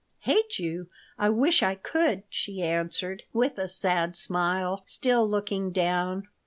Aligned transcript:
"Hate 0.21 0.57
you! 0.57 0.89
I 1.19 1.29
wish 1.29 1.61
I 1.61 1.75
could," 1.75 2.23
she 2.27 2.63
answered, 2.63 3.21
with 3.33 3.59
a 3.59 3.67
sad 3.67 4.15
smile, 4.15 4.81
still 4.87 5.29
looking 5.29 5.71
down. 5.71 6.27